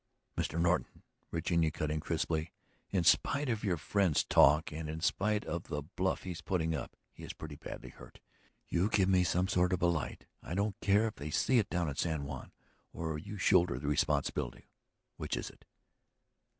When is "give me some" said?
8.89-9.47